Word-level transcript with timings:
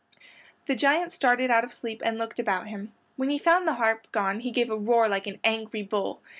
The 0.65 0.73
giant 0.75 1.11
started 1.11 1.51
out 1.51 1.63
of 1.63 1.71
sleep 1.71 2.01
and 2.03 2.17
looked 2.17 2.39
about 2.39 2.67
him. 2.69 2.91
When 3.17 3.29
he 3.29 3.37
found 3.37 3.67
the 3.67 3.75
harp 3.75 4.11
gone 4.11 4.39
he 4.39 4.49
gave 4.49 4.71
a 4.71 4.75
roar 4.75 5.07
like 5.07 5.27
an 5.27 5.39
angry 5.43 5.83
bull. 5.83 6.23